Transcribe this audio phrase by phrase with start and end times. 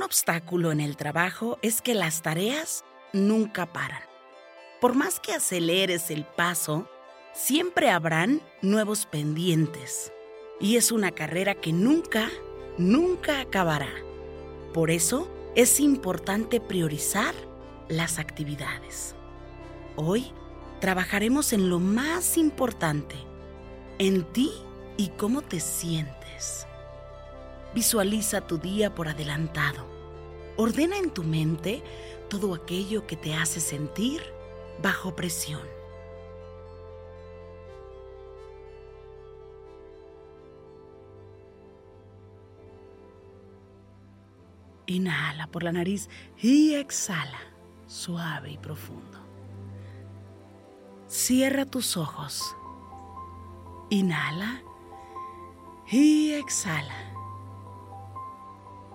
[0.00, 4.00] Un obstáculo en el trabajo es que las tareas nunca paran.
[4.80, 6.88] Por más que aceleres el paso,
[7.34, 10.10] siempre habrán nuevos pendientes.
[10.58, 12.30] Y es una carrera que nunca,
[12.78, 13.90] nunca acabará.
[14.72, 17.34] Por eso es importante priorizar
[17.90, 19.14] las actividades.
[19.96, 20.32] Hoy
[20.80, 23.16] trabajaremos en lo más importante,
[23.98, 24.50] en ti
[24.96, 26.66] y cómo te sientes.
[27.74, 29.89] Visualiza tu día por adelantado.
[30.60, 31.82] Ordena en tu mente
[32.28, 34.20] todo aquello que te hace sentir
[34.82, 35.62] bajo presión.
[44.84, 47.40] Inhala por la nariz y exhala
[47.86, 49.18] suave y profundo.
[51.06, 52.54] Cierra tus ojos.
[53.88, 54.62] Inhala
[55.90, 57.09] y exhala.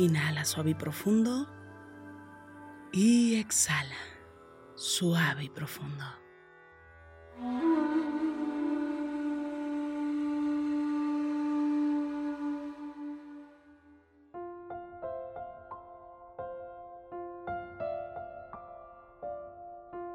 [0.00, 1.46] Inhala suave y profundo.
[2.90, 3.94] Y exhala
[4.74, 6.06] suave y profundo.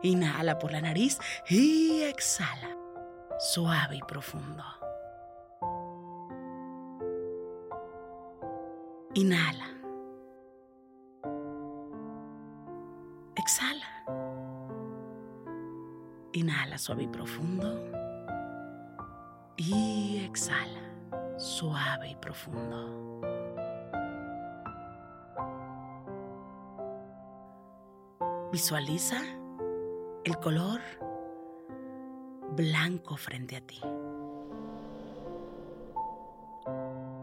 [0.02, 2.76] Inhala por la nariz y exhala,
[3.38, 4.64] suave y profundo.
[9.14, 9.75] Inhala.
[16.78, 17.82] Suave y profundo.
[19.56, 20.82] Y exhala,
[21.38, 23.22] suave y profundo.
[28.52, 29.22] Visualiza
[30.26, 30.82] el color
[32.56, 33.82] blanco frente a ti.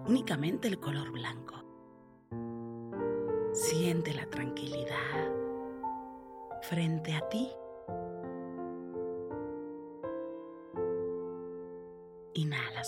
[0.09, 1.57] Únicamente el color blanco.
[3.53, 5.31] Siente la tranquilidad
[6.63, 7.51] frente a ti.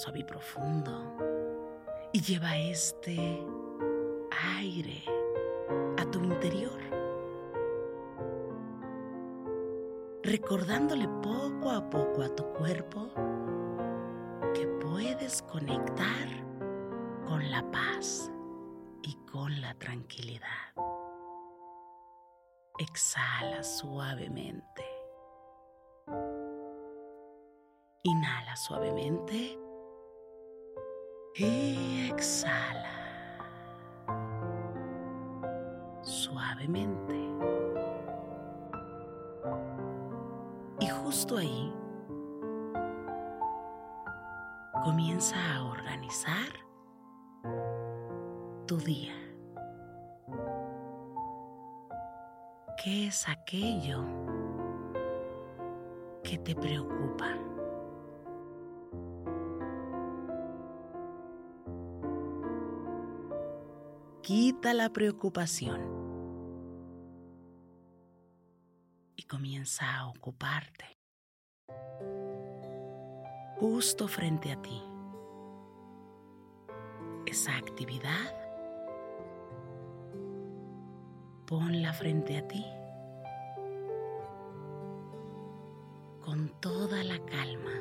[0.05, 1.17] Suave y profundo
[2.13, 3.43] y lleva este
[4.59, 5.03] aire
[5.97, 6.79] a tu interior.
[10.23, 13.11] recordándole poco a poco a tu cuerpo
[14.55, 16.29] que puedes conectar
[17.27, 18.31] con la paz
[19.03, 20.73] y con la tranquilidad.
[22.79, 24.85] Exhala suavemente.
[28.03, 29.64] Inhala suavemente
[31.37, 32.91] y exhala
[36.03, 37.15] suavemente.
[41.15, 41.73] justo ahí,
[44.83, 46.53] comienza a organizar
[48.67, 49.15] tu día.
[52.83, 54.05] ¿Qué es aquello
[56.23, 57.54] que te preocupa?
[64.25, 65.83] Quita la preocupación.
[69.17, 70.87] Y comienza a ocuparte.
[73.61, 74.83] Justo frente a ti.
[77.27, 78.35] Esa actividad,
[81.47, 82.65] ponla frente a ti.
[86.25, 87.75] Con toda la calma.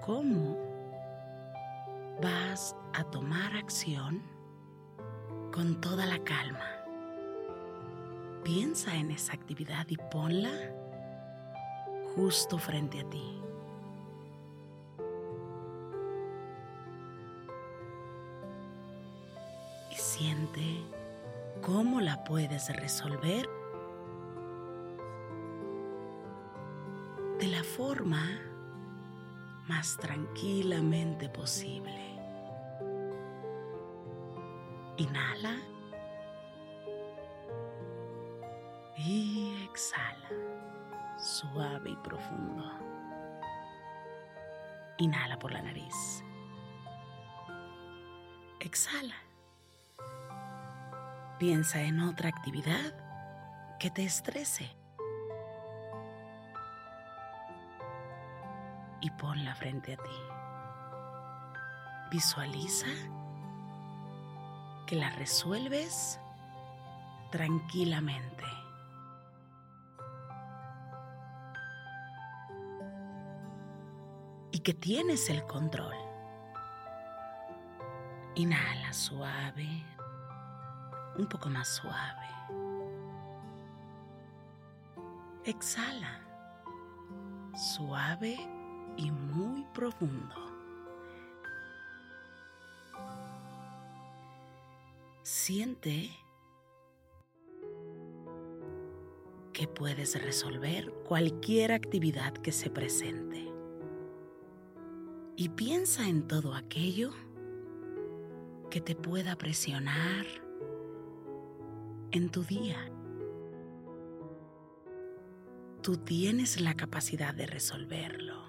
[0.00, 0.63] ¿Cómo
[2.54, 4.22] a tomar acción
[5.52, 6.64] con toda la calma?
[8.44, 10.52] Piensa en esa actividad y ponla
[12.14, 13.40] justo frente a ti.
[19.90, 20.84] Y siente
[21.60, 23.48] cómo la puedes resolver
[27.40, 28.40] de la forma
[29.66, 32.13] más tranquilamente posible.
[34.96, 35.56] Inhala
[38.96, 40.28] y exhala,
[41.18, 42.62] suave y profundo.
[44.98, 46.22] Inhala por la nariz.
[48.60, 49.16] Exhala.
[51.40, 52.94] Piensa en otra actividad
[53.80, 54.76] que te estrese.
[59.00, 60.16] Y ponla frente a ti.
[62.12, 62.86] Visualiza
[64.86, 66.20] que la resuelves
[67.30, 68.44] tranquilamente.
[74.52, 75.94] Y que tienes el control.
[78.36, 79.84] Inhala suave,
[81.16, 82.28] un poco más suave.
[85.44, 86.20] Exhala,
[87.54, 88.36] suave
[88.96, 90.53] y muy profundo.
[95.24, 96.10] Siente
[99.54, 103.50] que puedes resolver cualquier actividad que se presente.
[105.36, 107.10] Y piensa en todo aquello
[108.68, 110.26] que te pueda presionar
[112.10, 112.92] en tu día.
[115.80, 118.44] Tú tienes la capacidad de resolverlo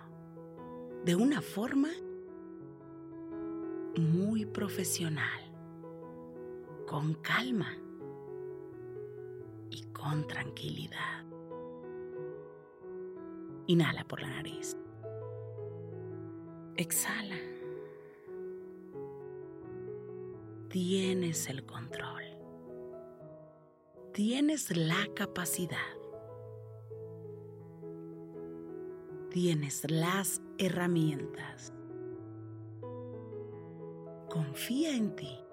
[1.06, 1.92] de una forma
[3.98, 5.45] muy profesional,
[6.86, 7.76] con calma
[9.70, 11.26] y con tranquilidad.
[13.68, 14.78] Inhala por la nariz.
[16.76, 17.38] Exhala.
[20.70, 22.24] Tienes el control.
[24.14, 25.78] Tienes la capacidad.
[29.30, 31.74] Tienes las herramientas.
[34.30, 35.45] Confía en ti.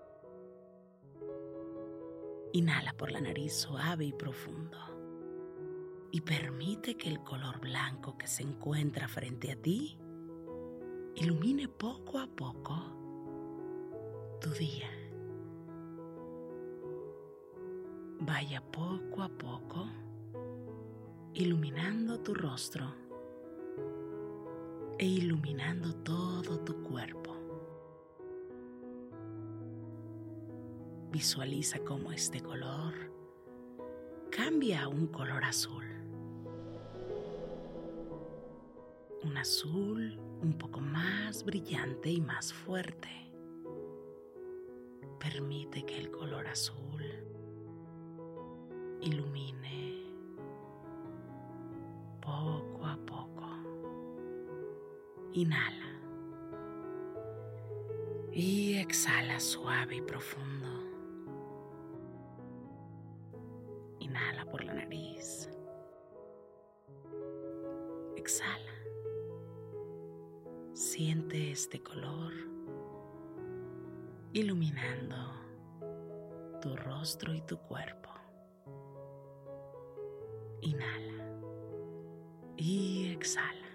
[2.55, 4.79] Inhala por la nariz suave y profundo.
[6.11, 9.99] Y permite que el color blanco que se encuentra frente a ti
[11.15, 12.75] ilumine poco a poco
[14.41, 14.91] tu día.
[18.21, 19.87] Vaya poco a poco
[21.35, 22.85] iluminando tu rostro
[24.99, 27.42] e iluminando todo tu cuerpo.
[31.13, 32.95] Visualiza cómo este color
[34.31, 35.85] cambia a un color azul.
[39.23, 43.11] Un azul un poco más brillante y más fuerte.
[45.21, 47.05] Permite que el color azul
[49.03, 50.07] ilumine
[52.23, 53.49] poco a poco.
[55.35, 56.01] Inhala.
[58.33, 60.82] Y exhala suave y profundo.
[68.23, 68.73] Exhala.
[70.75, 72.33] Siente este color
[74.33, 75.17] iluminando
[76.61, 78.11] tu rostro y tu cuerpo.
[80.61, 81.35] Inhala
[82.57, 83.67] y exhala.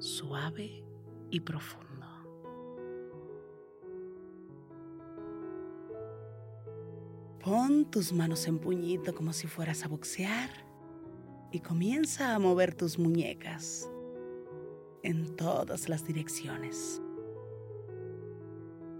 [0.00, 0.82] Suave
[1.30, 2.08] y profundo.
[7.44, 10.69] Pon tus manos en puñito como si fueras a boxear
[11.52, 13.90] y comienza a mover tus muñecas
[15.02, 17.00] en todas las direcciones.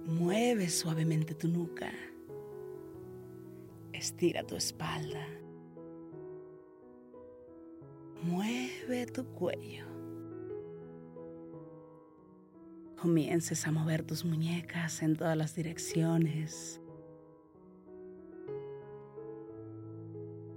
[0.06, 1.92] Mueve suavemente tu nuca.
[3.92, 5.26] Estira tu espalda.
[8.22, 9.86] Mueve tu cuello.
[13.00, 16.79] Comiences a mover tus muñecas en todas las direcciones.